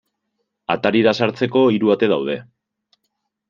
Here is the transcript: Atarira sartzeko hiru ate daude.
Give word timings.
Atarira 0.75 1.13
sartzeko 1.21 1.63
hiru 1.77 1.95
ate 1.97 2.13
daude. 2.15 2.41